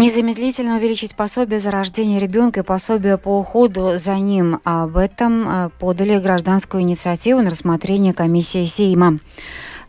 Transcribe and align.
Незамедлительно 0.00 0.76
увеличить 0.76 1.14
пособие 1.14 1.60
за 1.60 1.70
рождение 1.70 2.18
ребенка 2.18 2.60
и 2.60 2.62
пособие 2.62 3.18
по 3.18 3.38
уходу 3.38 3.98
за 3.98 4.14
ним. 4.14 4.58
Об 4.64 4.96
этом 4.96 5.46
э, 5.46 5.70
подали 5.78 6.18
гражданскую 6.18 6.84
инициативу 6.84 7.42
на 7.42 7.50
рассмотрение 7.50 8.14
комиссии 8.14 8.64
Сейма. 8.64 9.18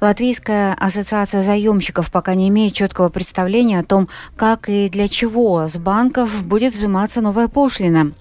Латвийская 0.02 0.74
ассоциация 0.74 1.44
заемщиков 1.44 2.12
пока 2.12 2.34
не 2.36 2.50
имеет 2.50 2.74
четкого 2.74 3.08
представления 3.08 3.80
о 3.80 3.86
том, 3.86 4.10
как 4.36 4.68
и 4.68 4.90
для 4.90 5.08
чего 5.08 5.70
с 5.70 5.78
банков 5.78 6.44
будет 6.44 6.74
взиматься 6.74 7.22
новая 7.22 7.48
пошлина. 7.48 8.12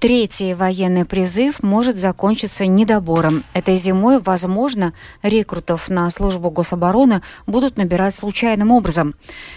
Третий 0.00 0.54
военный 0.54 1.04
призыв 1.04 1.60
может 1.60 1.98
закончиться 1.98 2.66
недобором. 2.66 3.42
Этой 3.52 3.76
зимой, 3.76 4.20
возможно, 4.20 4.92
рекрутов 5.22 5.88
на 5.88 6.08
службу 6.10 6.50
гособороны 6.50 7.22
будут 7.48 7.76
набирать 7.76 8.14
случайным 8.14 8.70
образом. 8.70 9.16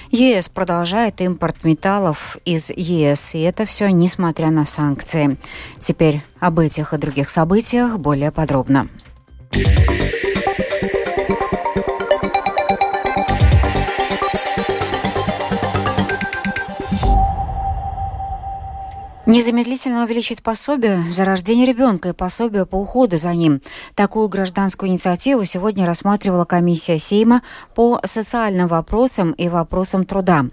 ЕС 0.09 0.50
продолжает 0.50 1.22
импорт 1.22 1.64
металлов 1.64 2.38
из 2.44 2.72
ЕС, 2.72 3.36
и 3.36 3.41
это 3.41 3.67
все 3.67 3.91
несмотря 3.91 4.50
на 4.50 4.66
санкции. 4.66 5.38
Теперь 5.80 6.23
об 6.40 6.58
этих 6.58 6.95
и 6.95 6.98
других 6.98 7.30
событиях 7.30 8.00
более 8.00 8.31
подробно. 8.31 8.89
Незамедлительно 19.27 20.03
увеличить 20.03 20.41
пособие 20.41 21.05
за 21.11 21.25
рождение 21.25 21.67
ребенка 21.67 22.09
и 22.09 22.13
пособие 22.13 22.66
по 22.66 22.77
уходу 22.77 23.20
за 23.20 23.34
ним. 23.35 23.61
Такую 23.94 24.27
гражданскую 24.30 24.89
инициативу 24.89 25.45
сегодня 25.45 25.85
рассматривала 25.85 26.44
комиссия 26.44 26.97
Сейма 26.97 27.44
по 27.75 28.02
социальным 28.03 28.67
вопросам 28.67 29.33
и 29.33 29.47
вопросам 29.47 30.05
труда. 30.05 30.47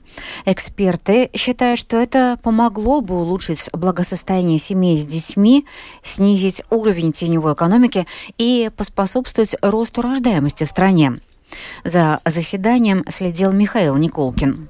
Эксперты 0.44 1.30
считают, 1.34 1.80
что 1.80 1.96
это 1.96 2.38
помогло 2.42 3.00
бы 3.00 3.18
улучшить 3.18 3.70
благосостояние 3.72 4.58
семей 4.58 4.98
с 4.98 5.06
детьми, 5.06 5.64
снизить 6.02 6.62
уровень 6.68 7.12
теневой 7.12 7.54
экономики 7.54 8.06
и 8.36 8.70
поспособствовать 8.76 9.56
росту 9.62 10.02
рождаемости 10.02 10.64
в 10.64 10.68
стране. 10.68 11.20
За 11.84 12.20
заседанием 12.26 13.02
следил 13.08 13.50
Михаил 13.52 13.96
Николкин. 13.96 14.68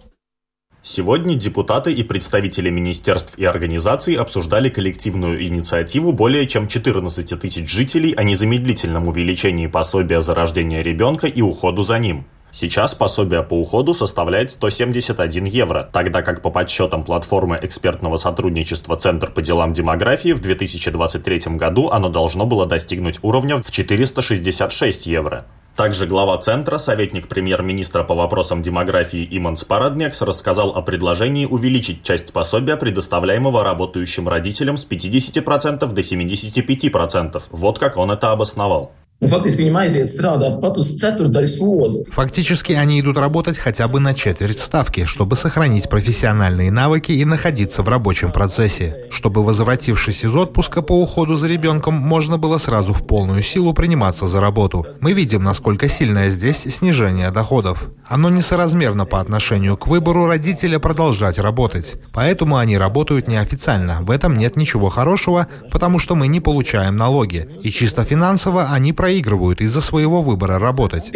Сегодня 0.91 1.35
депутаты 1.35 1.93
и 1.93 2.03
представители 2.03 2.71
министерств 2.71 3.35
и 3.37 3.45
организаций 3.45 4.15
обсуждали 4.15 4.71
коллективную 4.71 5.47
инициативу 5.47 6.13
более 6.13 6.47
чем 6.47 6.67
14 6.67 7.39
тысяч 7.39 7.71
жителей 7.71 8.13
о 8.13 8.23
незамедлительном 8.23 9.07
увеличении 9.07 9.67
пособия 9.67 10.23
за 10.23 10.35
рождение 10.35 10.83
ребенка 10.83 11.27
и 11.27 11.43
уходу 11.43 11.83
за 11.83 11.99
ним. 11.99 12.25
Сейчас 12.53 12.95
пособие 12.95 13.43
по 13.43 13.53
уходу 13.53 13.93
составляет 13.93 14.51
171 14.51 15.45
евро, 15.45 15.91
тогда 15.93 16.23
как 16.23 16.41
по 16.41 16.49
подсчетам 16.49 17.05
платформы 17.05 17.59
экспертного 17.61 18.17
сотрудничества 18.17 18.97
Центр 18.97 19.31
по 19.31 19.43
делам 19.43 19.75
демографии 19.75 20.33
в 20.33 20.41
2023 20.41 21.57
году 21.59 21.91
оно 21.91 22.09
должно 22.09 22.47
было 22.47 22.65
достигнуть 22.65 23.19
уровня 23.21 23.63
в 23.63 23.71
466 23.71 25.05
евро. 25.05 25.45
Также 25.79 26.07
глава 26.07 26.37
Центра, 26.39 26.79
советник 26.79 27.29
премьер-министра 27.29 28.03
по 28.03 28.17
вопросам 28.17 28.63
демографии 28.63 29.25
Иманс 29.31 29.63
Парадмекс 29.63 30.23
рассказал 30.23 30.71
о 30.71 30.83
предложении 30.83 31.47
увеличить 31.47 32.03
часть 32.03 32.33
пособия, 32.33 32.77
предоставляемого 32.77 33.63
работающим 33.63 34.29
родителям 34.29 34.77
с 34.77 34.85
50% 34.85 35.87
до 35.87 36.01
75%. 36.01 37.43
Вот 37.53 37.79
как 37.79 37.97
он 37.97 38.11
это 38.11 38.33
обосновал. 38.33 38.91
Viņam 39.21 39.75
aiziet 39.81 40.13
strādāt 40.15 40.61
pat 40.63 40.77
uz 40.79 40.93
ceturdaļas 41.01 41.57
slodzi. 41.59 42.05
Фактически 42.15 42.75
они 42.75 43.01
идут 43.01 43.19
работать 43.19 43.59
хотя 43.59 43.89
бы 43.89 43.99
на 43.99 44.15
четверть 44.15 44.61
ставки, 44.61 45.07
чтобы 45.07 45.35
сохранить 45.35 45.89
профессиональные 45.89 46.71
навыки 46.71 47.11
и 47.11 47.25
находиться 47.25 47.83
в 47.83 47.89
рабочем 47.89 48.31
процессе. 48.31 49.09
Чтобы, 49.11 49.43
возвратившись 49.43 50.23
из 50.23 50.33
отпуска 50.37 50.83
по 50.83 50.93
уходу 50.93 51.37
за 51.37 51.49
ребенком, 51.49 51.95
можно 51.95 52.39
было 52.39 52.59
сразу 52.59 52.93
в 52.93 53.05
полную 53.09 53.43
силу 53.43 53.75
приниматься 53.75 54.29
за 54.29 54.41
работу. 54.41 54.87
Мы 55.01 55.15
видим, 55.15 55.43
насколько 55.43 55.89
сильное 55.89 56.31
здесь 56.31 56.59
снижение 56.59 57.33
доходов. 57.33 57.91
Оно 58.07 58.31
несоразмерно 58.31 59.05
по 59.05 59.19
отношению 59.19 59.77
к 59.77 59.89
выбору 59.89 60.27
родителя 60.27 60.79
продолжать 60.79 61.41
работать. 61.41 61.97
Поэтому 62.15 62.57
они 62.57 62.79
работают 62.79 63.27
неофициально. 63.27 63.99
В 64.03 64.13
этом 64.13 64.39
нет 64.39 64.55
ничего 64.57 64.91
хорошего, 64.91 65.49
потому 65.73 65.99
что 65.99 66.15
мы 66.15 66.29
не 66.29 66.39
получаем 66.41 66.97
налоги. 66.97 67.49
И 67.63 67.73
чисто 67.73 68.05
финансово 68.05 68.69
они 68.71 68.93
проигрывают 68.93 69.08
проигрывают 69.09 69.63
из-за 69.63 69.81
своего 69.81 70.21
выбора 70.21 70.59
работать. 70.59 71.09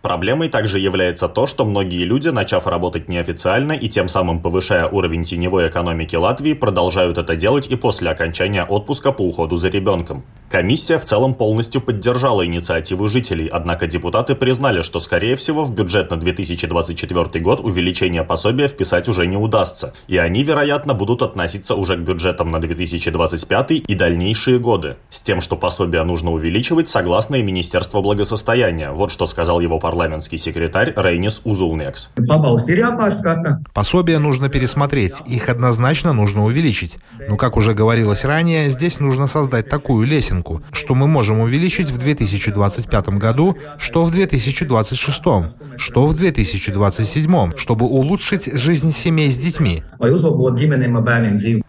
Проблемой 0.00 0.48
также 0.48 0.78
является 0.78 1.28
то, 1.28 1.46
что 1.46 1.66
многие 1.66 2.04
люди, 2.04 2.30
начав 2.30 2.66
работать 2.66 3.10
неофициально 3.10 3.72
и 3.72 3.86
тем 3.90 4.08
самым 4.08 4.40
повышая 4.40 4.88
уровень 4.88 5.24
теневой 5.24 5.68
экономики 5.68 6.16
Латвии, 6.16 6.54
продолжают 6.54 7.18
это 7.18 7.36
делать 7.36 7.66
и 7.66 7.76
после 7.76 8.08
окончания 8.08 8.64
отпуска 8.64 9.12
по 9.12 9.20
уходу 9.20 9.58
за 9.58 9.68
ребенком. 9.68 10.24
Комиссия 10.50 10.98
в 10.98 11.04
целом 11.04 11.34
полностью 11.34 11.80
поддержала 11.80 12.44
инициативу 12.44 13.06
жителей, 13.06 13.46
однако 13.46 13.86
депутаты 13.86 14.34
признали, 14.34 14.82
что, 14.82 14.98
скорее 14.98 15.36
всего, 15.36 15.64
в 15.64 15.72
бюджет 15.72 16.10
на 16.10 16.16
2024 16.16 17.44
год 17.44 17.60
увеличение 17.60 18.24
пособия 18.24 18.66
вписать 18.66 19.08
уже 19.08 19.28
не 19.28 19.36
удастся, 19.36 19.92
и 20.08 20.16
они, 20.16 20.42
вероятно, 20.42 20.92
будут 20.92 21.22
относиться 21.22 21.76
уже 21.76 21.96
к 21.96 22.00
бюджетам 22.00 22.50
на 22.50 22.58
2025 22.58 23.70
и 23.70 23.94
дальнейшие 23.94 24.58
годы, 24.58 24.96
с 25.08 25.20
тем, 25.22 25.40
что 25.40 25.54
пособие 25.54 26.02
нужно 26.02 26.32
увеличивать 26.32 26.88
согласно 26.88 27.36
и 27.36 27.42
Министерство 27.44 28.00
благосостояния. 28.00 28.90
Вот 28.90 29.12
что 29.12 29.26
сказал 29.26 29.60
его 29.60 29.78
парламентский 29.78 30.36
секретарь 30.36 30.92
Рейнис 30.96 31.42
Узулнекс. 31.44 32.08
Пособие 33.72 34.18
нужно 34.18 34.48
пересмотреть, 34.48 35.22
их 35.28 35.48
однозначно 35.48 36.12
нужно 36.12 36.44
увеличить. 36.44 36.98
Но, 37.28 37.36
как 37.36 37.56
уже 37.56 37.72
говорилось 37.72 38.24
ранее, 38.24 38.68
здесь 38.70 38.98
нужно 38.98 39.28
создать 39.28 39.68
такую 39.68 40.08
лесенку, 40.08 40.39
оценку, 40.40 40.62
что 40.72 40.94
мы 40.94 41.06
можем 41.06 41.40
увеличить 41.40 41.90
в 41.90 41.98
2025 41.98 43.08
году, 43.18 43.56
что 43.78 44.04
в 44.04 44.10
2026, 44.10 45.20
что 45.76 46.06
в 46.06 46.14
2027, 46.14 47.56
чтобы 47.56 47.86
улучшить 47.86 48.52
жизнь 48.52 48.92
семей 48.92 49.30
с 49.30 49.38
детьми. 49.38 49.82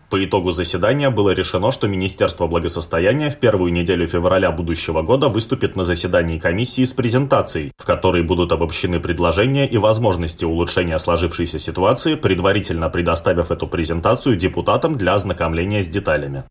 По 0.10 0.26
итогу 0.26 0.52
заседания 0.52 1.10
было 1.10 1.30
решено, 1.30 1.72
что 1.72 1.88
Министерство 1.88 2.48
благосостояния 2.48 3.30
в 3.30 3.38
первую 3.38 3.72
неделю 3.72 4.08
февраля 4.08 4.52
будущего 4.52 5.02
года 5.04 5.30
выступит 5.30 5.78
на 5.78 5.86
заседании 5.86 6.38
комиссии 6.38 6.84
с 6.84 6.92
презентацией, 6.92 7.72
в 7.78 7.86
которой 7.86 8.24
будут 8.24 8.52
обобщены 8.52 9.00
предложения 9.00 9.66
и 9.66 9.78
возможности 9.78 10.46
улучшения 10.46 11.00
сложившейся 11.00 11.60
ситуации, 11.60 12.16
предварительно 12.16 12.90
предоставив 12.90 13.52
эту 13.52 13.68
презентацию 13.68 14.36
депутатам 14.36 14.98
для 14.98 15.14
ознакомления 15.14 15.82
с 15.82 15.88
деталями. 15.88 16.44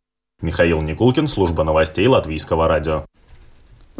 Михаил 0.42 0.80
Никулкин, 0.80 1.28
служба 1.28 1.64
новостей 1.64 2.06
Латвийского 2.06 2.68
радио. 2.68 3.04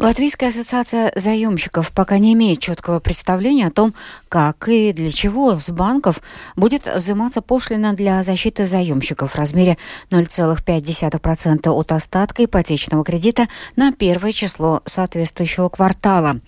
Латвийская 0.01 0.49
ассоциация 0.49 1.11
заемщиков 1.15 1.91
пока 1.91 2.17
не 2.17 2.33
имеет 2.33 2.59
четкого 2.59 2.99
представления 2.99 3.67
о 3.67 3.71
том, 3.71 3.93
как 4.29 4.67
и 4.67 4.93
для 4.93 5.11
чего 5.11 5.59
с 5.59 5.69
банков 5.69 6.23
будет 6.55 6.87
взиматься 6.87 7.43
пошлина 7.43 7.93
для 7.93 8.23
защиты 8.23 8.65
заемщиков 8.65 9.33
в 9.33 9.35
размере 9.35 9.77
0,5% 10.09 11.69
от 11.69 11.91
остатка 11.91 12.45
ипотечного 12.45 13.03
кредита 13.03 13.47
на 13.75 13.91
первое 13.91 14.31
число 14.31 14.81
соответствующего 14.85 15.69
квартала. 15.69 16.39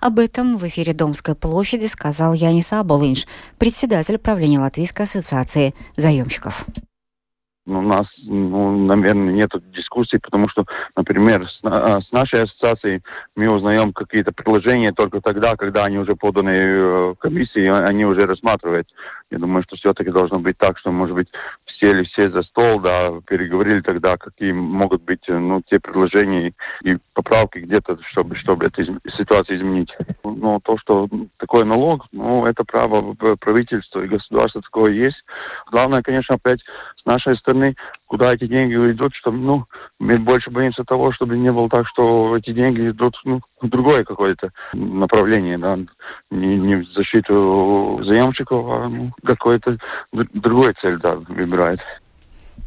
Об 0.00 0.18
этом 0.18 0.56
в 0.56 0.66
эфире 0.68 0.94
Домской 0.94 1.34
площади 1.34 1.88
сказал 1.88 2.32
Янис 2.32 2.72
Аболинш, 2.72 3.26
председатель 3.58 4.16
правления 4.16 4.60
Латвийской 4.60 5.02
ассоциации 5.02 5.74
заемщиков 5.98 6.64
у 7.66 7.80
нас, 7.80 8.06
ну, 8.24 8.76
наверное, 8.86 9.32
нет 9.32 9.52
дискуссий, 9.72 10.18
потому 10.18 10.48
что, 10.48 10.64
например, 10.96 11.46
с, 11.46 11.60
а, 11.62 12.00
с 12.00 12.10
нашей 12.10 12.42
ассоциацией 12.42 13.02
мы 13.36 13.48
узнаем 13.48 13.92
какие-то 13.92 14.32
предложения 14.32 14.92
только 14.92 15.20
тогда, 15.20 15.56
когда 15.56 15.84
они 15.84 15.98
уже 15.98 16.16
поданы 16.16 16.50
э, 16.50 17.14
комиссии, 17.20 17.66
они 17.66 18.04
уже 18.04 18.26
рассматривают. 18.26 18.88
Я 19.30 19.38
думаю, 19.38 19.62
что 19.62 19.76
все-таки 19.76 20.10
должно 20.10 20.40
быть 20.40 20.58
так, 20.58 20.78
что, 20.78 20.90
может 20.90 21.14
быть, 21.14 21.28
сели 21.66 22.02
все 22.04 22.30
за 22.30 22.42
стол, 22.42 22.80
да, 22.80 23.12
переговорили 23.26 23.80
тогда, 23.80 24.16
какие 24.16 24.52
могут 24.52 25.02
быть, 25.02 25.28
э, 25.28 25.38
ну, 25.38 25.62
те 25.62 25.78
предложения 25.78 26.54
и 26.82 26.98
поправки 27.14 27.58
где-то, 27.58 27.98
чтобы, 28.02 28.34
чтобы 28.34 28.66
эту 28.66 29.00
ситуацию 29.08 29.58
изменить. 29.58 29.96
Но 30.24 30.58
то, 30.60 30.76
что 30.78 31.08
такой 31.36 31.64
налог, 31.64 32.06
ну, 32.10 32.44
это 32.44 32.64
право 32.64 33.14
правительства 33.36 34.00
и 34.00 34.08
государства 34.08 34.62
такое 34.62 34.92
есть. 34.92 35.24
Главное, 35.70 36.02
конечно, 36.02 36.34
опять 36.34 36.60
с 36.96 37.04
нашей 37.04 37.36
стороны, 37.36 37.51
куда 38.06 38.34
эти 38.34 38.46
деньги 38.46 38.74
идут, 38.74 39.14
чтобы, 39.14 39.38
ну, 39.38 39.66
мы 39.98 40.18
больше 40.18 40.50
боимся 40.50 40.84
того, 40.84 41.12
чтобы 41.12 41.36
не 41.36 41.52
было 41.52 41.68
так, 41.68 41.86
что 41.86 42.36
эти 42.36 42.50
деньги 42.52 42.90
идут, 42.90 43.20
ну, 43.24 43.40
в 43.60 43.68
другое 43.68 44.04
какое-то 44.04 44.50
направление, 44.72 45.58
да, 45.58 45.78
не, 46.30 46.56
не 46.56 46.76
в 46.76 46.92
защиту 46.92 48.00
заемщиков, 48.02 48.66
а 48.68 48.88
ну, 48.88 49.12
какой-то 49.24 49.78
другой 50.12 50.74
цель, 50.74 50.98
да, 50.98 51.16
выбирает. 51.16 51.80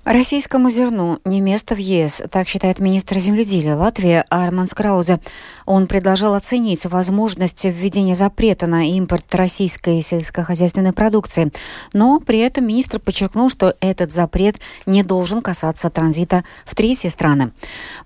Российскому 0.06 0.70
зерну 0.70 1.18
не 1.26 1.42
место 1.42 1.74
в 1.74 1.80
ЕС, 1.80 2.22
так 2.30 2.48
считает 2.48 2.78
министр 2.78 3.18
земледелия 3.18 3.76
Латвии 3.76 4.24
Арман 4.30 4.68
Скраузе. 4.68 5.20
Он 5.66 5.88
предложил 5.88 6.36
оценить 6.36 6.86
возможность 6.86 7.66
введения 7.66 8.14
запрета 8.14 8.68
на 8.68 8.88
импорт 8.88 9.34
российской 9.34 10.02
сельскохозяйственной 10.02 10.94
продукции. 10.94 11.52
Но 11.92 12.20
при 12.20 12.38
этом 12.38 12.68
министр 12.68 13.00
подчеркнул, 13.00 13.50
что 13.50 13.74
этот 13.80 14.14
запрет 14.14 14.58
не 14.86 15.02
должен 15.02 15.42
касаться 15.42 15.90
транзита 15.90 16.44
в 16.66 16.76
третьи 16.76 17.08
страны. 17.08 17.52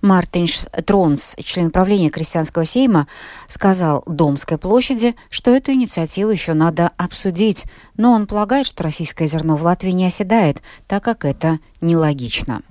Мартин 0.02 0.48
Тронс, 0.86 1.36
член 1.44 1.70
правления 1.70 2.10
крестьянского 2.10 2.64
сейма, 2.64 3.08
сказал 3.46 4.04
Домской 4.06 4.58
площади, 4.58 5.16
что 5.30 5.52
эту 5.52 5.74
инициативу 5.74 6.32
еще 6.32 6.54
надо 6.54 6.92
обсудить. 6.96 7.66
Но 7.98 8.14
он 8.14 8.26
полагает, 8.26 8.68
что 8.68 8.84
российское 8.84 9.28
зерно 9.28 9.58
в 9.58 9.64
Латвии 9.64 9.92
не 9.92 10.06
оседает, 10.06 10.62
так 10.88 11.04
как 11.04 11.26
это 11.26 11.60
нелогично. 11.90 12.62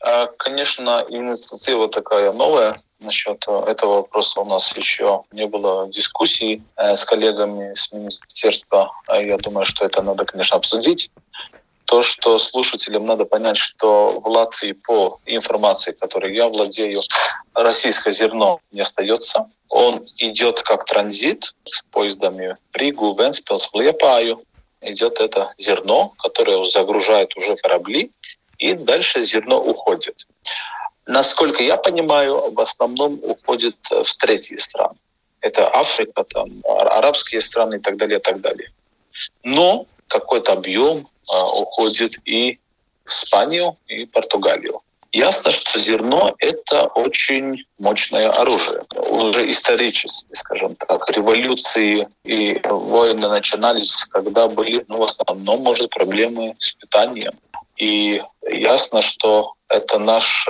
А, 0.00 0.26
конечно, 0.26 1.04
инициатива 1.08 1.88
такая 1.88 2.32
новая. 2.32 2.76
Насчет 2.98 3.46
этого 3.66 3.96
вопроса 3.96 4.40
у 4.40 4.44
нас 4.44 4.76
еще 4.76 5.22
не 5.32 5.46
было 5.46 5.88
дискуссий 5.88 6.62
э, 6.76 6.96
с 6.96 7.04
коллегами 7.04 7.74
с 7.74 7.92
министерства. 7.92 8.92
А 9.06 9.18
я 9.20 9.38
думаю, 9.38 9.64
что 9.64 9.84
это 9.84 10.02
надо, 10.02 10.24
конечно, 10.24 10.56
обсудить. 10.56 11.10
То, 11.84 12.02
что 12.02 12.38
слушателям 12.38 13.06
надо 13.06 13.24
понять, 13.24 13.56
что 13.56 14.20
в 14.20 14.26
Латвии 14.26 14.72
по 14.72 15.18
информации, 15.26 15.92
которой 15.92 16.34
я 16.34 16.48
владею, 16.48 17.02
российское 17.54 18.12
зерно 18.12 18.60
не 18.70 18.80
остается. 18.80 19.50
Он 19.68 20.06
идет 20.16 20.62
как 20.62 20.84
транзит 20.84 21.54
с 21.68 21.82
поездами 21.90 22.56
в 22.72 22.76
Ригу, 22.76 23.14
Венспилс, 23.14 23.72
в 23.72 23.74
Лепаю 23.80 24.42
идет 24.82 25.20
это 25.20 25.48
зерно, 25.58 26.14
которое 26.18 26.64
загружает 26.64 27.36
уже 27.36 27.56
корабли, 27.56 28.10
и 28.58 28.74
дальше 28.74 29.24
зерно 29.24 29.60
уходит. 29.60 30.26
Насколько 31.06 31.62
я 31.62 31.76
понимаю, 31.76 32.52
в 32.52 32.60
основном 32.60 33.18
уходит 33.22 33.76
в 33.90 34.16
третьи 34.18 34.56
страны. 34.56 34.94
Это 35.40 35.68
Африка, 35.74 36.24
там, 36.24 36.62
арабские 36.64 37.40
страны 37.40 37.76
и 37.76 37.80
так 37.80 37.96
далее, 37.96 38.18
и 38.18 38.22
так 38.22 38.40
далее. 38.40 38.70
Но 39.42 39.86
какой-то 40.06 40.52
объем 40.52 41.08
а, 41.28 41.48
уходит 41.52 42.14
и 42.24 42.58
в 43.04 43.10
Испанию, 43.10 43.76
и 43.88 44.06
Португалию. 44.06 44.80
Ясно, 45.12 45.50
что 45.50 45.78
зерно— 45.78 46.34
это 46.38 46.86
очень 46.86 47.64
мощное 47.78 48.30
оружие. 48.30 48.84
Уже 48.96 49.50
исторически, 49.50 50.32
скажем 50.32 50.74
так, 50.76 51.08
революции 51.10 52.08
и 52.24 52.58
войны 52.64 53.28
начинались, 53.28 53.94
когда 54.10 54.48
были, 54.48 54.86
ну, 54.88 54.98
в 54.98 55.02
основном, 55.02 55.60
может, 55.60 55.90
проблемы 55.90 56.56
с 56.58 56.72
питанием. 56.72 57.38
И 57.76 58.22
ясно, 58.48 59.02
что 59.02 59.52
это 59.68 59.98
наш 59.98 60.48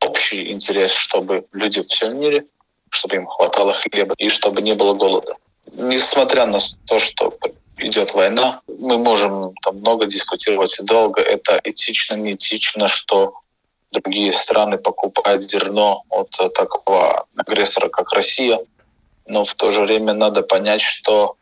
общий 0.00 0.50
интерес, 0.50 0.92
чтобы 0.92 1.44
люди 1.52 1.82
в 1.82 1.88
всем 1.88 2.18
мире, 2.18 2.44
чтобы 2.88 3.16
им 3.16 3.26
хватало 3.26 3.74
хлеба 3.74 4.14
и 4.16 4.30
чтобы 4.30 4.62
не 4.62 4.74
было 4.74 4.94
голода. 4.94 5.34
Несмотря 5.72 6.46
на 6.46 6.58
то, 6.86 6.98
что 6.98 7.36
идет 7.76 8.14
война, 8.14 8.62
мы 8.66 8.96
можем 8.96 9.52
там 9.62 9.76
много 9.76 10.06
дискутировать 10.06 10.78
и 10.80 10.84
долго. 10.84 11.20
Это 11.20 11.60
этично, 11.64 12.14
не 12.14 12.32
этично, 12.32 12.88
что 12.88 13.34
другие 13.90 14.32
страны 14.32 14.78
покупают 14.78 15.42
зерно 15.42 16.02
от 16.08 16.30
такого 16.54 17.26
агрессора, 17.36 17.88
как 17.88 18.12
Россия. 18.12 18.60
Но 19.26 19.44
в 19.44 19.54
то 19.54 19.70
же 19.70 19.82
время 19.82 20.14
надо 20.14 20.42
понять, 20.42 20.80
что 20.82 21.36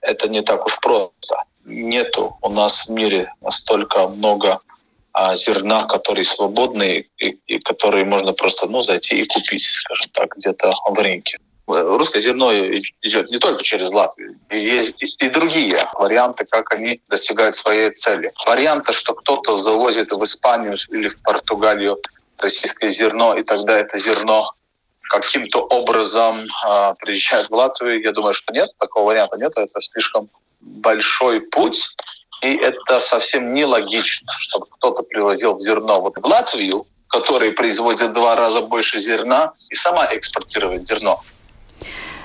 это 0.00 0.28
не 0.28 0.42
так 0.42 0.66
уж 0.66 0.78
просто. 0.80 1.44
Нету 1.64 2.36
у 2.40 2.48
нас 2.48 2.86
в 2.86 2.90
мире 2.90 3.32
настолько 3.40 4.08
много 4.08 4.60
а, 5.12 5.34
зерна, 5.36 5.84
которые 5.84 6.24
свободные 6.24 7.06
и, 7.18 7.38
и 7.46 7.58
которые 7.58 8.04
можно 8.04 8.32
просто 8.32 8.66
ну, 8.66 8.82
зайти 8.82 9.20
и 9.20 9.26
купить, 9.26 9.64
скажем 9.64 10.10
так, 10.12 10.36
где-то 10.36 10.74
в 10.86 10.98
рынке 10.98 11.38
русское 11.68 12.20
зерно 12.20 12.52
идет 12.52 13.30
не 13.30 13.38
только 13.38 13.62
через 13.62 13.90
Латвию. 13.90 14.38
Есть 14.50 14.96
и 14.98 15.28
другие 15.28 15.88
варианты, 15.94 16.44
как 16.44 16.72
они 16.72 17.00
достигают 17.08 17.56
своей 17.56 17.90
цели. 17.90 18.32
Варианты, 18.46 18.92
что 18.92 19.14
кто-то 19.14 19.58
завозит 19.58 20.10
в 20.10 20.22
Испанию 20.24 20.76
или 20.90 21.08
в 21.08 21.22
Португалию 21.22 21.98
российское 22.38 22.88
зерно, 22.88 23.36
и 23.36 23.42
тогда 23.42 23.78
это 23.78 23.98
зерно 23.98 24.52
каким-то 25.08 25.60
образом 25.60 26.46
э, 26.66 26.94
приезжает 27.00 27.48
в 27.48 27.54
Латвию, 27.54 28.00
я 28.02 28.12
думаю, 28.12 28.34
что 28.34 28.52
нет, 28.52 28.70
такого 28.78 29.06
варианта 29.06 29.36
нет, 29.38 29.52
это 29.56 29.80
слишком 29.80 30.28
большой 30.60 31.40
путь, 31.40 31.96
и 32.42 32.54
это 32.54 33.00
совсем 33.00 33.52
нелогично, 33.52 34.32
чтобы 34.38 34.66
кто-то 34.70 35.02
привозил 35.02 35.58
зерно 35.58 36.00
вот 36.00 36.18
в 36.18 36.26
Латвию, 36.26 36.86
который 37.08 37.52
производит 37.52 38.12
два 38.12 38.36
раза 38.36 38.60
больше 38.60 39.00
зерна, 39.00 39.54
и 39.70 39.74
сама 39.74 40.06
экспортирует 40.14 40.86
зерно. 40.86 41.20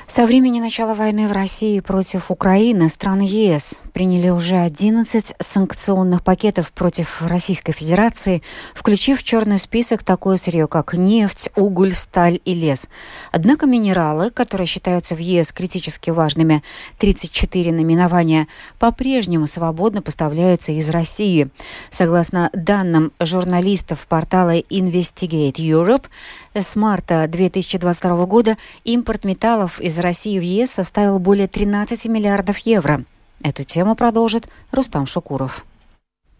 Со 0.06 0.26
времени 0.26 0.60
начала 0.60 0.96
войны 0.96 1.28
в 1.28 1.32
России 1.32 1.80
против 1.80 2.30
Украины 2.30 2.90
страны 2.90 3.22
ЕС 3.22 3.84
приняли 3.94 4.30
уже 4.30 4.58
11 4.58 5.34
санкционных 5.40 6.24
пакетов 6.24 6.72
против 6.72 7.22
Российской 7.22 7.72
Федерации, 7.72 8.44
включив 8.76 9.22
в 9.22 9.24
черный 9.24 9.58
список 9.58 10.04
такое 10.04 10.36
сырье, 10.36 10.68
как 10.68 10.94
нефть, 10.94 11.50
уголь, 11.56 11.94
сталь 11.94 12.40
и 12.44 12.54
лес. 12.54 12.90
Однако 13.32 13.66
минералы, 13.66 14.30
которые 14.30 14.68
считаются 14.68 15.16
в 15.16 15.20
ЕС 15.20 15.52
критически 15.52 16.10
важными, 16.10 16.64
34 16.98 17.72
наименования, 17.72 18.48
по-прежнему 18.80 19.48
свободно 19.48 20.02
поставляются 20.02 20.74
из 20.74 20.90
России. 20.90 21.50
Согласно 21.90 22.50
данным 22.54 23.14
журналистов 23.20 24.06
портала 24.08 24.58
Investigate 24.58 25.56
Europe, 25.56 26.06
с 26.54 26.76
марта 26.76 27.26
2022 27.28 28.26
года 28.26 28.58
импорт 28.84 29.24
металлов 29.24 29.80
из 29.94 30.00
России 30.00 30.40
в 30.40 30.42
ЕС 30.42 30.72
составил 30.72 31.20
более 31.20 31.48
13 31.48 32.08
миллиардов 32.08 32.58
евро. 32.60 33.06
Эту 33.44 33.64
тему 33.64 33.96
продолжит 33.96 34.50
Рустам 34.72 35.06
Шукуров. 35.06 35.66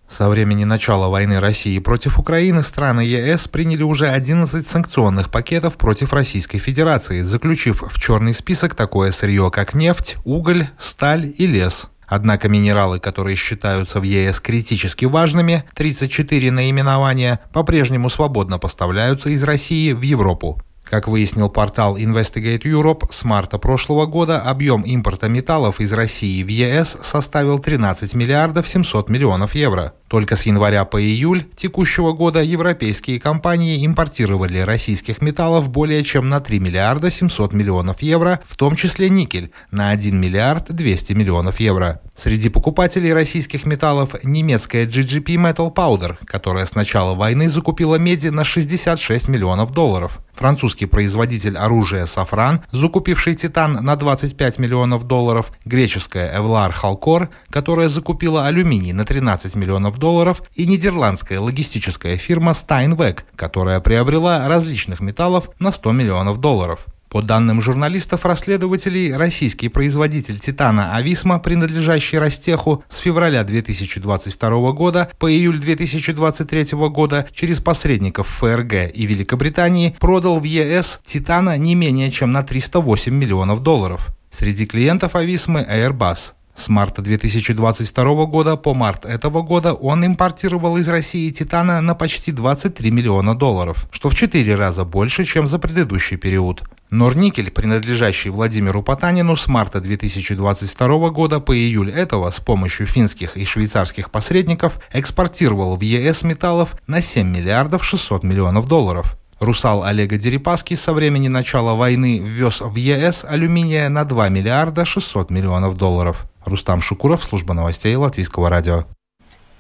Со 0.10 0.28
времени 0.28 0.64
начала 0.64 1.08
войны 1.08 1.40
России 1.40 1.78
против 1.80 2.18
Украины 2.18 2.64
страны 2.64 3.02
ЕС 3.02 3.48
приняли 3.48 3.84
уже 3.84 4.10
11 4.10 4.68
санкционных 4.68 5.30
пакетов 5.30 5.78
против 5.78 6.14
Российской 6.14 6.58
Федерации, 6.58 7.22
заключив 7.22 7.84
в 7.84 8.00
черный 8.00 8.34
список 8.34 8.74
такое 8.74 9.12
сырье, 9.12 9.52
как 9.52 9.76
нефть, 9.76 10.18
уголь, 10.26 10.68
сталь 10.80 11.32
и 11.38 11.46
лес. 11.46 11.90
Однако 12.08 12.50
минералы, 12.50 13.00
которые 13.00 13.36
считаются 13.36 14.00
в 14.00 14.04
ЕС 14.04 14.40
критически 14.40 15.06
важными, 15.06 15.64
34 15.76 16.52
наименования, 16.52 17.40
по-прежнему 17.54 18.10
свободно 18.10 18.58
поставляются 18.58 19.30
из 19.30 19.44
России 19.44 19.94
в 19.94 20.02
Европу. 20.02 20.60
Как 20.84 21.08
выяснил 21.08 21.50
портал 21.50 21.98
Investigate 21.98 22.64
Europe, 22.64 23.08
с 23.10 23.24
марта 23.24 23.58
прошлого 23.58 24.06
года 24.06 24.42
объем 24.42 24.82
импорта 24.82 25.30
металлов 25.30 25.80
из 25.80 25.94
России 25.94 26.44
в 26.44 26.48
ЕС 26.48 26.98
составил 27.02 27.60
13 27.60 28.14
миллиардов 28.14 28.68
700 28.68 29.10
миллионов 29.10 29.56
евро. 29.56 29.94
Только 30.14 30.36
с 30.36 30.46
января 30.46 30.86
по 30.86 31.02
июль 31.02 31.44
текущего 31.56 32.14
года 32.14 32.44
европейские 32.44 33.20
компании 33.20 33.84
импортировали 33.84 34.60
российских 34.60 35.24
металлов 35.24 35.70
более 35.70 36.04
чем 36.04 36.30
на 36.30 36.40
3 36.40 36.60
миллиарда 36.60 37.10
700 37.10 37.54
миллионов 37.54 38.04
евро, 38.04 38.40
в 38.46 38.56
том 38.56 38.76
числе 38.76 39.10
никель 39.10 39.52
на 39.72 39.90
1 39.90 40.16
миллиард 40.16 40.72
200 40.72 41.14
миллионов 41.14 41.60
евро. 41.60 42.00
Среди 42.16 42.50
покупателей 42.50 43.12
российских 43.12 43.66
металлов 43.66 44.14
немецкая 44.24 44.86
GGP 44.86 45.36
Metal 45.36 45.74
Powder, 45.74 46.18
которая 46.26 46.68
с 46.68 46.76
начала 46.76 47.16
войны 47.16 47.50
закупила 47.50 47.96
меди 47.96 48.28
на 48.28 48.44
66 48.44 49.28
миллионов 49.28 49.72
долларов. 49.72 50.20
Французский 50.34 50.86
производитель 50.86 51.58
оружия 51.58 52.06
«Сафран», 52.06 52.62
закупивший 52.72 53.36
титан 53.36 53.74
на 53.74 53.96
25 53.96 54.60
миллионов 54.60 55.04
долларов, 55.06 55.52
греческая 55.64 56.36
«Эвлар 56.38 56.72
Халкор», 56.72 57.30
которая 57.50 57.88
закупила 57.88 58.46
алюминий 58.48 58.94
на 58.94 59.06
13 59.06 59.56
миллионов 59.56 59.98
долларов, 59.98 60.42
и 60.56 60.66
нидерландская 60.66 61.40
логистическая 61.40 62.18
фирма 62.18 62.52
Steinweg, 62.52 63.20
которая 63.36 63.80
приобрела 63.80 64.48
различных 64.48 65.00
металлов 65.00 65.50
на 65.60 65.72
100 65.72 65.92
миллионов 65.92 66.40
долларов. 66.40 66.86
По 67.14 67.22
данным 67.22 67.62
журналистов-расследователей, 67.62 69.16
российский 69.16 69.70
производитель 69.70 70.40
титана 70.40 70.96
«Ависма», 70.96 71.38
принадлежащий 71.38 72.18
Ростеху, 72.18 72.84
с 72.90 72.98
февраля 72.98 73.44
2022 73.44 74.72
года 74.72 75.12
по 75.20 75.32
июль 75.32 75.60
2023 75.60 76.76
года 76.90 77.28
через 77.32 77.60
посредников 77.60 78.28
ФРГ 78.40 78.96
и 78.96 79.06
Великобритании 79.06 79.96
продал 80.00 80.40
в 80.40 80.44
ЕС 80.44 81.02
титана 81.04 81.56
не 81.56 81.76
менее 81.76 82.10
чем 82.10 82.32
на 82.32 82.42
308 82.42 83.14
миллионов 83.14 83.62
долларов. 83.62 84.08
Среди 84.32 84.66
клиентов 84.66 85.16
«Ависмы» 85.16 85.64
Airbus. 85.70 86.34
С 86.56 86.70
марта 86.70 87.02
2022 87.02 88.26
года 88.26 88.56
по 88.58 88.74
март 88.74 89.06
этого 89.06 89.42
года 89.42 89.74
он 89.74 90.06
импортировал 90.06 90.78
из 90.78 90.88
России 90.88 91.32
титана 91.32 91.82
на 91.82 91.96
почти 91.96 92.32
23 92.32 92.92
миллиона 92.92 93.36
долларов, 93.36 93.88
что 93.92 94.10
в 94.10 94.16
4 94.16 94.56
раза 94.56 94.86
больше, 94.86 95.26
чем 95.26 95.48
за 95.48 95.58
предыдущий 95.58 96.16
период. 96.16 96.64
Норникель, 96.92 97.50
принадлежащий 97.50 98.30
Владимиру 98.30 98.84
Потанину, 98.84 99.36
с 99.36 99.48
марта 99.48 99.82
2022 99.82 101.10
года 101.10 101.40
по 101.40 101.58
июль 101.58 101.90
этого 101.90 102.30
с 102.30 102.40
помощью 102.40 102.86
финских 102.86 103.36
и 103.36 103.46
швейцарских 103.46 104.12
посредников 104.12 104.80
экспортировал 104.94 105.76
в 105.76 105.82
ЕС 105.82 106.22
металлов 106.22 106.76
на 106.86 107.02
7 107.02 107.28
миллиардов 107.28 107.84
600 107.84 108.24
миллионов 108.24 108.68
долларов. 108.68 109.18
Русал 109.40 109.84
Олега 109.84 110.18
Дерипаски 110.18 110.76
со 110.76 110.94
времени 110.94 111.28
начала 111.28 111.74
войны 111.74 112.20
ввез 112.20 112.62
в 112.62 112.76
ЕС 112.76 113.26
алюминия 113.28 113.90
на 113.90 114.06
2 114.06 114.30
миллиарда 114.30 114.86
600 114.86 115.32
миллионов 115.32 115.76
долларов. 115.76 116.28
Рустам 116.46 116.82
Шукуров, 116.82 117.24
служба 117.24 117.54
новостей 117.54 117.96
Латвийского 117.96 118.50
радио. 118.50 118.86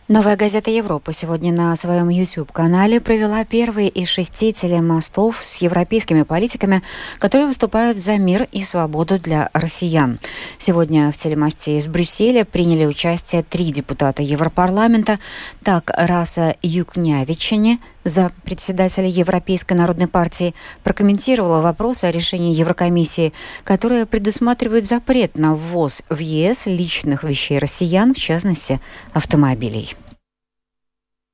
Новая 0.09 0.35
газета 0.35 0.69
Европа 0.69 1.13
сегодня 1.13 1.53
на 1.53 1.73
своем 1.77 2.09
YouTube-канале 2.09 2.99
провела 2.99 3.45
первый 3.45 3.87
из 3.87 4.09
шести 4.09 4.51
телемостов 4.51 5.37
с 5.41 5.61
европейскими 5.61 6.23
политиками, 6.23 6.81
которые 7.19 7.47
выступают 7.47 7.97
за 7.97 8.17
мир 8.17 8.49
и 8.51 8.63
свободу 8.63 9.17
для 9.17 9.49
россиян. 9.53 10.19
Сегодня 10.57 11.09
в 11.09 11.17
телемосте 11.17 11.77
из 11.77 11.87
Брюсселя 11.87 12.43
приняли 12.43 12.85
участие 12.85 13.43
три 13.43 13.71
депутата 13.71 14.21
Европарламента. 14.21 15.19
Так, 15.63 15.89
Раса 15.95 16.57
Юкнявичине, 16.61 17.79
за 18.03 18.31
председателя 18.43 19.07
Европейской 19.07 19.73
народной 19.73 20.07
партии, 20.07 20.53
прокомментировала 20.83 21.61
вопросы 21.61 22.05
о 22.05 22.11
решении 22.11 22.55
Еврокомиссии, 22.55 23.33
которое 23.63 24.05
предусматривает 24.05 24.87
запрет 24.87 25.37
на 25.37 25.55
ввоз 25.55 26.03
в 26.09 26.19
ЕС 26.19 26.65
личных 26.65 27.23
вещей 27.23 27.59
россиян, 27.59 28.13
в 28.13 28.17
частности, 28.17 28.79
автомобилей. 29.13 29.95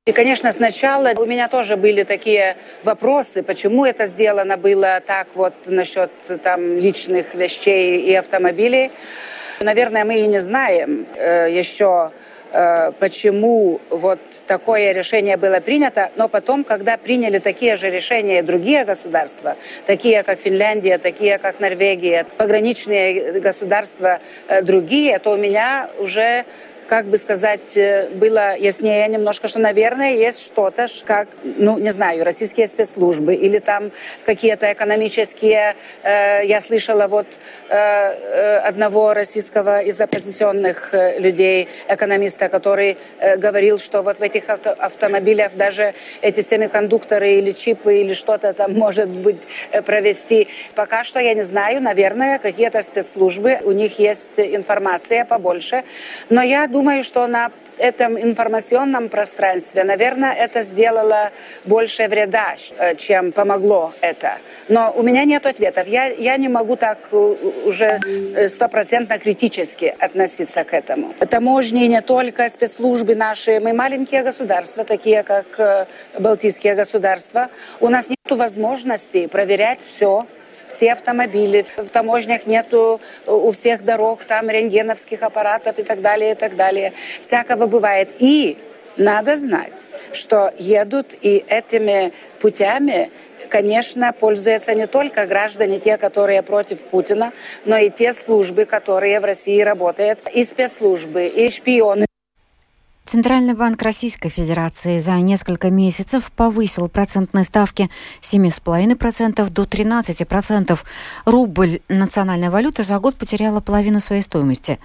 И, 0.06 0.12
конечно, 0.12 0.50
сначала 0.50 1.12
у 1.16 1.26
меня 1.26 1.48
тоже 1.48 1.76
были 1.76 2.04
такие 2.04 2.56
вопросы, 2.84 3.42
почему 3.42 3.84
это 3.84 4.06
сделано 4.06 4.56
было 4.56 5.00
так 5.06 5.28
вот 5.34 5.54
насчет 5.66 6.10
там 6.42 6.78
личных 6.78 7.34
вещей 7.34 8.00
и 8.00 8.14
автомобилей. 8.14 8.90
Наверное, 9.60 10.06
мы 10.06 10.20
и 10.20 10.26
не 10.26 10.40
знаем 10.40 11.06
э, 11.16 11.48
еще 11.52 12.12
почему 12.98 13.80
вот 13.90 14.18
такое 14.46 14.92
решение 14.92 15.36
было 15.36 15.60
принято, 15.60 16.10
но 16.16 16.28
потом, 16.28 16.64
когда 16.64 16.96
приняли 16.96 17.38
такие 17.38 17.76
же 17.76 17.90
решения 17.90 18.42
другие 18.42 18.84
государства, 18.84 19.56
такие 19.86 20.22
как 20.22 20.40
Финляндия, 20.40 20.98
такие 20.98 21.38
как 21.38 21.60
Норвегия, 21.60 22.26
пограничные 22.36 23.40
государства 23.40 24.20
э, 24.48 24.62
другие, 24.62 25.18
то 25.18 25.30
у 25.30 25.36
меня 25.36 25.88
уже 25.98 26.44
как 26.90 27.06
бы 27.06 27.18
сказать, 27.18 27.76
э, 27.76 28.08
было 28.14 28.56
яснее 28.56 29.06
немножко, 29.06 29.46
что, 29.46 29.60
наверное, 29.60 30.10
есть 30.10 30.44
что-то, 30.44 30.86
как, 31.04 31.28
ну, 31.44 31.78
не 31.78 31.92
знаю, 31.92 32.24
российские 32.24 32.66
спецслужбы 32.66 33.36
или 33.36 33.60
там 33.60 33.92
какие-то 34.26 34.72
экономические... 34.72 35.76
Э, 36.02 36.44
я 36.44 36.60
слышала 36.60 37.06
вот 37.06 37.26
э, 37.68 37.76
э 37.76 38.56
одного 38.70 39.14
российского 39.14 39.80
из 39.82 40.00
оппозиционных 40.00 40.92
э, 40.92 41.20
людей, 41.20 41.68
экономиста, 41.88 42.48
который 42.48 42.96
э, 43.20 43.36
говорил, 43.36 43.78
что 43.78 44.02
вот 44.02 44.18
в 44.18 44.22
этих 44.22 44.50
авто 44.50 44.70
автомобилях 44.70 45.54
даже 45.54 45.94
эти 46.22 46.40
семикондукторы 46.40 47.34
или 47.38 47.52
чипы 47.52 48.00
или 48.00 48.14
что-то 48.14 48.52
там 48.52 48.74
может 48.74 49.08
быть 49.08 49.42
провести. 49.86 50.48
Пока 50.74 51.04
что 51.04 51.20
я 51.20 51.34
не 51.34 51.42
знаю, 51.42 51.80
наверное, 51.80 52.40
какие-то 52.40 52.82
спецслужбы, 52.82 53.60
у 53.62 53.70
них 53.70 54.00
есть 54.00 54.40
информация 54.40 55.24
побольше, 55.24 55.84
но 56.30 56.42
я 56.42 56.66
думаю, 56.66 56.79
думаю, 56.80 57.04
что 57.04 57.26
на 57.26 57.50
этом 57.76 58.18
информационном 58.18 59.08
пространстве, 59.10 59.84
наверное, 59.84 60.32
это 60.32 60.62
сделало 60.62 61.30
больше 61.66 62.08
вреда, 62.08 62.54
э, 62.78 62.94
чем 62.94 63.32
помогло 63.32 63.92
это. 64.00 64.38
Но 64.68 64.90
у 64.96 65.02
меня 65.02 65.24
нет 65.24 65.44
ответов. 65.46 65.86
Я, 65.86 66.06
я 66.06 66.38
не 66.38 66.48
могу 66.48 66.76
так 66.76 66.98
э, 67.12 67.16
уже 67.66 68.00
э, 68.00 68.48
стопроцентно 68.48 69.18
критически 69.18 69.94
относиться 69.98 70.64
к 70.64 70.72
этому. 70.72 71.12
Таможни 71.28 71.86
не 71.86 72.00
только 72.00 72.48
спецслужбы 72.48 73.14
наши, 73.14 73.60
мы 73.60 73.74
маленькие 73.74 74.22
государства, 74.22 74.84
такие 74.84 75.22
как 75.22 75.88
Балтийские 76.18 76.74
государства. 76.74 77.48
У 77.80 77.88
нас 77.88 78.08
нет 78.08 78.38
возможности 78.38 79.26
проверять 79.26 79.80
все 79.82 80.24
все 80.70 80.92
автомобили, 80.92 81.64
в 81.76 81.90
таможнях 81.90 82.46
нету 82.46 83.00
у 83.26 83.50
всех 83.50 83.84
дорог 83.84 84.24
там 84.24 84.48
рентгеновских 84.48 85.22
аппаратов 85.22 85.78
и 85.78 85.82
так 85.82 86.00
далее, 86.00 86.32
и 86.32 86.34
так 86.34 86.56
далее. 86.56 86.92
Всякого 87.20 87.66
бывает. 87.66 88.14
И 88.18 88.56
надо 88.96 89.36
знать, 89.36 89.72
что 90.12 90.52
едут 90.58 91.14
и 91.20 91.44
этими 91.48 92.12
путями 92.40 93.10
конечно, 93.48 94.12
пользуются 94.12 94.74
не 94.74 94.86
только 94.86 95.26
граждане, 95.26 95.80
те, 95.80 95.98
которые 95.98 96.40
против 96.42 96.84
Путина, 96.84 97.32
но 97.64 97.76
и 97.76 97.90
те 97.90 98.12
службы, 98.12 98.64
которые 98.64 99.18
в 99.18 99.24
России 99.24 99.60
работают, 99.60 100.20
и 100.32 100.44
спецслужбы, 100.44 101.26
и 101.26 101.50
шпионы. 101.50 102.06
Центральный 103.06 103.54
банк 103.54 103.82
Российской 103.82 104.28
Федерации 104.28 104.98
за 105.00 105.12
несколько 105.14 105.68
месяцев 105.70 106.30
повысил 106.30 106.88
процентные 106.88 107.42
ставки 107.42 107.90
с 108.20 108.34
7,5% 108.34 109.50
до 109.50 109.62
13%. 109.62 110.78
Рубль, 111.24 111.80
национальная 111.88 112.50
валюта, 112.50 112.84
за 112.84 112.98
год 113.00 113.16
потеряла 113.16 113.60
половину 113.60 113.98
своей 113.98 114.22
стоимости. 114.22 114.78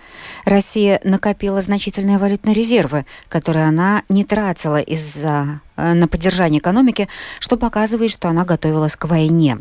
Россия 0.44 1.00
накопила 1.04 1.62
значительные 1.62 2.18
валютные 2.18 2.56
резервы, 2.56 3.06
которые 3.28 3.66
она 3.66 4.04
не 4.10 4.24
тратила 4.26 4.82
из-за 4.82 5.62
на 5.77 6.08
поддержание 6.08 6.60
экономики, 6.60 7.08
что 7.39 7.58
показывает, 7.58 8.12
что 8.12 8.29
она 8.29 8.46
готовилась 8.46 8.96
к 8.96 9.05
войне. 9.05 9.60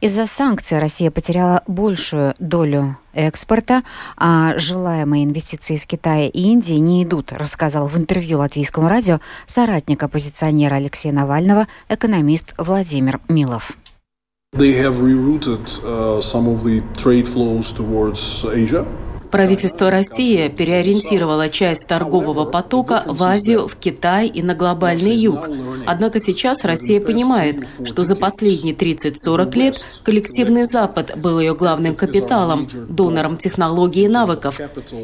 Из-за 0.00 0.26
санкций 0.26 0.78
Россия 0.78 1.10
потеряла 1.10 1.62
большую 1.66 2.34
долю 2.38 2.96
экспорта, 3.12 3.82
а 4.16 4.58
желаемые 4.58 5.24
инвестиции 5.24 5.74
из 5.74 5.86
Китая 5.86 6.26
и 6.26 6.38
Индии 6.38 6.74
не 6.74 7.04
идут, 7.04 7.32
рассказал 7.32 7.86
в 7.86 7.96
интервью 7.96 8.38
латвийскому 8.38 8.88
радио 8.88 9.20
соратник 9.46 10.02
оппозиционера 10.02 10.76
Алексея 10.76 11.12
Навального, 11.12 11.68
экономист 11.88 12.54
Владимир 12.58 13.20
Милов. 13.28 13.76
They 14.52 14.72
have 14.72 15.00
rerouted 15.00 15.62
uh, 15.84 16.20
some 16.20 16.48
of 16.48 16.64
the 16.64 16.82
trade 16.96 17.28
flows 17.28 17.70
towards 17.70 18.44
Asia. 18.44 18.84
Правительство 19.30 19.90
России 19.90 20.48
переориентировало 20.48 21.48
часть 21.48 21.86
торгового 21.86 22.44
потока 22.44 23.04
в 23.06 23.22
Азию, 23.22 23.68
в 23.68 23.76
Китай 23.76 24.26
и 24.26 24.42
на 24.42 24.54
глобальный 24.54 25.14
юг. 25.14 25.48
Однако 25.86 26.20
сейчас 26.20 26.64
Россия 26.64 27.00
понимает, 27.00 27.56
что 27.84 28.02
за 28.02 28.16
последние 28.16 28.74
30-40 28.74 29.54
лет 29.56 29.86
коллективный 30.02 30.64
Запад 30.64 31.16
был 31.16 31.38
ее 31.38 31.54
главным 31.54 31.94
капиталом, 31.94 32.66
донором 32.88 33.36
технологий 33.36 34.04
и 34.04 34.08
навыков. 34.08 34.60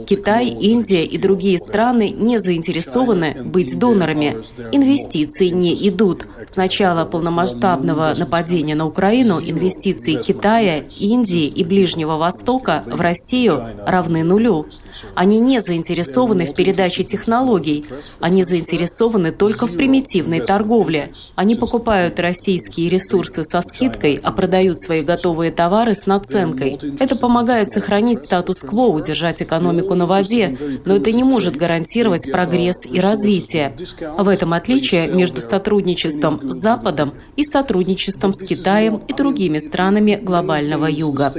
Китай, 0.06 0.48
Индия 0.48 1.04
и 1.04 1.18
другие 1.18 1.58
страны 1.58 2.10
не 2.10 2.38
заинтересованы 2.38 3.44
быть 3.44 3.78
донорами. 3.78 4.38
Инвестиции 4.72 5.48
не 5.48 5.88
идут. 5.88 6.26
С 6.46 6.56
начала 6.56 7.04
полномасштабного 7.04 8.14
нападения 8.16 8.74
на 8.74 8.86
Украину 8.86 9.38
инвестиции 9.40 10.20
Китая, 10.20 10.84
Индии 10.98 11.46
и 11.46 11.64
Ближнего 11.64 12.16
Востока 12.16 12.82
в 12.86 13.00
Россию 13.00 13.62
равны 13.86 14.15
равны 14.16 14.24
нулю. 14.24 14.66
Они 15.14 15.38
не 15.38 15.60
заинтересованы 15.60 16.46
в 16.46 16.54
передаче 16.54 17.02
технологий. 17.02 17.84
Они 18.20 18.44
заинтересованы 18.44 19.32
только 19.32 19.66
в 19.66 19.76
примитивной 19.76 20.40
торговле. 20.40 21.12
Они 21.34 21.54
покупают 21.54 22.20
российские 22.20 22.88
ресурсы 22.88 23.44
со 23.44 23.62
скидкой, 23.62 24.18
а 24.22 24.32
продают 24.32 24.78
свои 24.78 25.02
готовые 25.02 25.50
товары 25.50 25.94
с 25.94 26.06
наценкой. 26.06 26.78
Это 26.98 27.16
помогает 27.16 27.72
сохранить 27.72 28.20
статус-кво, 28.20 28.86
удержать 28.86 29.42
экономику 29.42 29.94
на 29.94 30.06
воде, 30.06 30.56
но 30.84 30.96
это 30.96 31.12
не 31.12 31.24
может 31.24 31.56
гарантировать 31.56 32.30
прогресс 32.30 32.86
и 32.86 33.00
развитие. 33.00 33.74
В 34.18 34.28
этом 34.28 34.52
отличие 34.52 35.08
между 35.08 35.40
сотрудничеством 35.40 36.40
с 36.42 36.62
Западом 36.62 37.14
и 37.36 37.44
сотрудничеством 37.44 38.32
с 38.34 38.42
Китаем 38.42 38.96
и 38.96 39.12
другими 39.12 39.58
странами 39.58 40.18
глобального 40.22 40.86
юга 40.86 41.32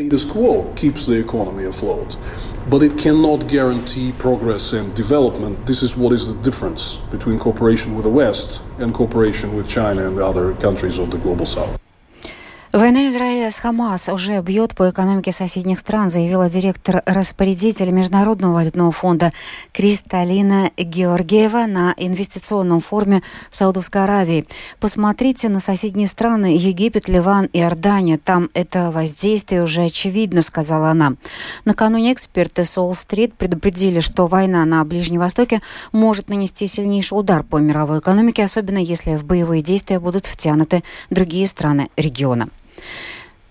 but 2.70 2.84
it 2.84 2.98
cannot 2.98 3.48
guarantee 3.48 4.12
progress 4.14 4.74
and 4.74 4.94
development. 4.94 5.66
This 5.66 5.84
is 5.84 5.96
what 5.96 6.12
is 6.12 6.28
the 6.28 6.42
difference 6.42 6.98
between 7.12 7.40
cooperation 7.40 7.96
with 7.96 8.04
the 8.04 8.12
West 8.12 8.62
and 8.80 8.94
cooperation 8.94 9.56
with 9.56 9.70
China 9.70 10.06
and 10.06 10.18
the 10.18 10.26
other 10.26 10.54
countries 10.56 11.00
of 11.00 11.10
the 11.10 11.18
global 11.18 11.46
south. 11.46 11.80
Война 12.78 13.10
Израиля 13.10 13.50
с 13.50 13.58
Хамас 13.58 14.08
уже 14.08 14.40
бьет 14.42 14.76
по 14.76 14.92
экономике 14.92 15.32
соседних 15.32 15.80
стран, 15.80 16.12
заявила 16.12 16.48
директор-распорядитель 16.48 17.90
Международного 17.90 18.54
валютного 18.54 18.92
фонда 18.92 19.34
Кристалина 19.74 20.70
Георгиева 20.78 21.66
на 21.66 21.96
инвестиционном 21.98 22.80
форуме 22.80 23.24
в 23.50 23.58
Саудовской 23.58 24.04
Аравии. 24.04 24.46
Посмотрите 24.80 25.50
на 25.50 25.60
соседние 25.60 26.06
страны 26.06 26.56
Египет, 26.56 27.10
Ливан 27.10 27.46
и 27.46 27.58
Иордания. 27.58 28.20
Там 28.20 28.52
это 28.54 28.92
воздействие 28.92 29.64
уже 29.64 29.82
очевидно, 29.82 30.44
сказала 30.44 30.90
она. 30.90 31.14
Накануне 31.66 32.14
эксперты 32.14 32.64
Солл-стрит 32.64 33.34
предупредили, 33.34 34.02
что 34.02 34.28
война 34.28 34.64
на 34.66 34.86
Ближнем 34.86 35.22
Востоке 35.22 35.64
может 35.92 36.30
нанести 36.30 36.68
сильнейший 36.68 37.18
удар 37.18 37.42
по 37.42 37.58
мировой 37.58 38.02
экономике, 38.02 38.44
особенно 38.44 38.78
если 38.78 39.16
в 39.16 39.26
боевые 39.26 39.64
действия 39.64 40.00
будут 40.00 40.28
втянуты 40.28 40.84
другие 41.10 41.48
страны 41.48 41.90
региона. 41.98 42.50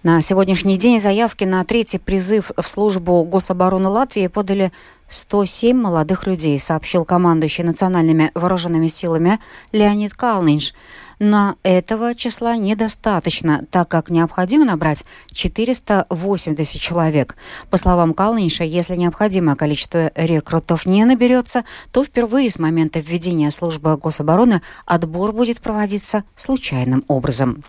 На 0.07 0.23
сегодняшний 0.23 0.77
день 0.77 1.01
заявки 1.01 1.43
на 1.43 1.65
третий 1.65 1.99
призыв 1.99 2.53
в 2.57 2.69
службу 2.69 3.25
гособороны 3.25 3.89
Латвии 3.89 4.29
подали 4.29 4.71
107 5.09 5.77
молодых 5.77 6.29
людей, 6.29 6.61
сообщил 6.61 7.05
командующий 7.05 7.65
национальными 7.65 8.31
вооруженными 8.35 8.87
силами 8.87 9.41
Леонид 9.73 10.15
Калнинш. 10.15 10.75
На 11.19 11.57
этого 11.65 12.15
числа 12.15 12.57
недостаточно, 12.57 13.65
так 13.69 13.89
как 13.89 14.09
необходимо 14.09 14.65
набрать 14.65 15.05
480 15.33 16.81
человек. 16.81 17.35
По 17.71 17.77
словам 17.77 18.15
Калнинша, 18.15 18.63
если 18.63 18.95
необходимое 18.95 19.57
количество 19.57 20.13
рекрутов 20.15 20.87
не 20.87 21.05
наберется, 21.05 21.65
то 21.91 22.05
впервые 22.05 22.53
с 22.53 22.61
момента 22.61 23.01
введения 23.01 23.51
службы 23.51 23.97
гособороны 23.97 24.63
отбор 24.85 25.33
будет 25.33 25.61
проводиться 25.61 26.23
случайным 26.37 27.03
образом. 27.09 27.65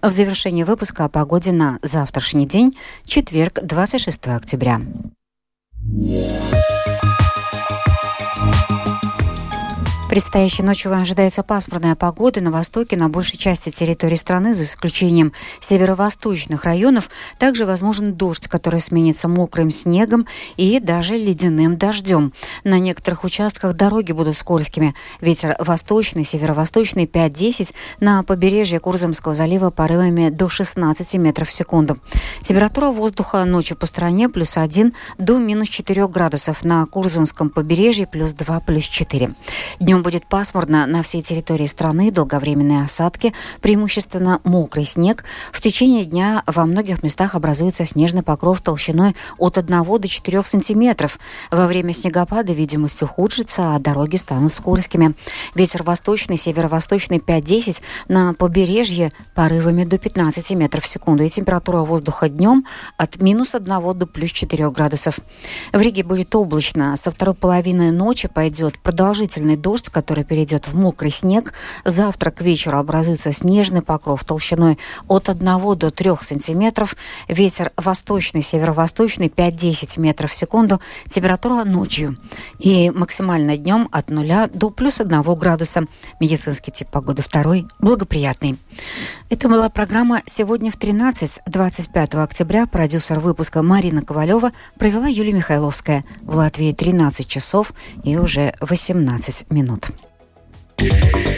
В 0.00 0.10
завершении 0.10 0.62
выпуска 0.62 1.04
о 1.04 1.08
погоде 1.08 1.50
на 1.50 1.78
завтрашний 1.82 2.46
день, 2.46 2.76
четверг, 3.04 3.58
26 3.62 4.28
октября. 4.28 4.80
Предстоящей 10.08 10.62
ночью 10.62 10.90
ожидается 10.98 11.42
пасмурная 11.42 11.94
погода 11.94 12.40
на 12.40 12.50
востоке, 12.50 12.96
на 12.96 13.10
большей 13.10 13.36
части 13.36 13.68
территории 13.68 14.14
страны, 14.14 14.54
за 14.54 14.64
исключением 14.64 15.34
северо-восточных 15.60 16.64
районов. 16.64 17.10
Также 17.38 17.66
возможен 17.66 18.14
дождь, 18.14 18.48
который 18.48 18.80
сменится 18.80 19.28
мокрым 19.28 19.68
снегом 19.68 20.26
и 20.56 20.80
даже 20.80 21.18
ледяным 21.18 21.76
дождем. 21.76 22.32
На 22.64 22.78
некоторых 22.78 23.22
участках 23.24 23.74
дороги 23.74 24.12
будут 24.12 24.38
скользкими. 24.38 24.94
Ветер 25.20 25.54
восточный, 25.58 26.24
северо-восточный 26.24 27.04
5-10, 27.04 27.74
на 28.00 28.22
побережье 28.22 28.80
Курзамского 28.80 29.34
залива 29.34 29.68
порывами 29.68 30.30
до 30.30 30.48
16 30.48 31.16
метров 31.16 31.48
в 31.48 31.52
секунду. 31.52 31.98
Температура 32.42 32.86
воздуха 32.86 33.44
ночью 33.44 33.76
по 33.76 33.84
стране 33.84 34.30
плюс 34.30 34.56
1 34.56 34.94
до 35.18 35.36
минус 35.36 35.68
4 35.68 36.08
градусов. 36.08 36.64
На 36.64 36.86
Курзамском 36.86 37.50
побережье 37.50 38.06
плюс 38.06 38.32
2, 38.32 38.60
плюс 38.60 38.84
4. 38.84 39.34
Днем 39.80 39.97
Днем 39.98 40.04
будет 40.04 40.26
пасмурно 40.26 40.86
на 40.86 41.02
всей 41.02 41.22
территории 41.22 41.66
страны, 41.66 42.12
долговременные 42.12 42.84
осадки, 42.84 43.34
преимущественно 43.60 44.40
мокрый 44.44 44.84
снег. 44.84 45.24
В 45.50 45.60
течение 45.60 46.04
дня 46.04 46.44
во 46.46 46.66
многих 46.66 47.02
местах 47.02 47.34
образуется 47.34 47.84
снежный 47.84 48.22
покров 48.22 48.60
толщиной 48.60 49.16
от 49.38 49.58
1 49.58 49.84
до 49.84 50.06
4 50.08 50.44
сантиметров. 50.44 51.18
Во 51.50 51.66
время 51.66 51.94
снегопада 51.94 52.52
видимость 52.52 53.02
ухудшится, 53.02 53.74
а 53.74 53.80
дороги 53.80 54.14
станут 54.14 54.54
скользкими. 54.54 55.16
Ветер 55.56 55.82
восточный, 55.82 56.36
северо-восточный 56.36 57.18
5-10, 57.18 57.80
на 58.06 58.34
побережье 58.34 59.10
порывами 59.34 59.82
до 59.82 59.98
15 59.98 60.52
метров 60.52 60.84
в 60.84 60.88
секунду. 60.88 61.24
И 61.24 61.28
температура 61.28 61.78
воздуха 61.78 62.28
днем 62.28 62.64
от 62.96 63.20
минус 63.20 63.56
1 63.56 63.98
до 63.98 64.06
плюс 64.06 64.30
4 64.30 64.70
градусов. 64.70 65.18
В 65.72 65.80
Риге 65.80 66.04
будет 66.04 66.36
облачно. 66.36 66.94
Со 66.94 67.10
второй 67.10 67.34
половины 67.34 67.90
ночи 67.90 68.28
пойдет 68.28 68.78
продолжительный 68.78 69.56
дождь 69.56 69.87
дождь, 69.88 69.92
который 69.92 70.24
перейдет 70.24 70.68
в 70.68 70.76
мокрый 70.76 71.10
снег. 71.10 71.52
Завтра 71.84 72.30
к 72.30 72.40
вечеру 72.40 72.78
образуется 72.78 73.32
снежный 73.32 73.82
покров 73.82 74.24
толщиной 74.24 74.78
от 75.08 75.28
1 75.28 75.78
до 75.78 75.90
3 75.90 76.10
сантиметров. 76.20 76.96
Ветер 77.28 77.72
восточный, 77.76 78.42
северо-восточный 78.42 79.28
5-10 79.28 80.00
метров 80.00 80.30
в 80.30 80.34
секунду. 80.34 80.80
Температура 81.08 81.64
ночью. 81.64 82.16
И 82.58 82.90
максимально 82.90 83.56
днем 83.56 83.88
от 83.92 84.10
0 84.10 84.48
до 84.52 84.70
плюс 84.70 85.00
1 85.00 85.22
градуса. 85.22 85.84
Медицинский 86.20 86.72
тип 86.72 86.88
погоды 86.88 87.22
второй 87.22 87.66
благоприятный. 87.78 88.58
Это 89.30 89.48
была 89.48 89.68
программа 89.68 90.22
«Сегодня 90.26 90.70
в 90.70 90.78
13». 90.78 91.42
25 91.46 92.14
октября 92.14 92.66
продюсер 92.66 93.20
выпуска 93.20 93.62
Марина 93.62 94.02
Ковалева 94.02 94.52
провела 94.78 95.06
Юлия 95.06 95.32
Михайловская. 95.32 96.04
В 96.22 96.36
Латвии 96.36 96.72
13 96.72 97.26
часов 97.26 97.72
и 98.04 98.16
уже 98.16 98.54
18 98.60 99.50
минут. 99.78 101.37